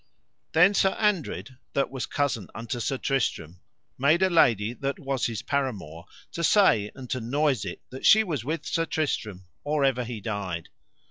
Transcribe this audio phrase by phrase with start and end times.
[0.53, 3.61] Then Sir Andred, that was cousin unto Sir Tristram,
[3.99, 8.23] made a lady that was his paramour to say and to noise it that she
[8.23, 10.69] was with Sir Tristram or ever he died.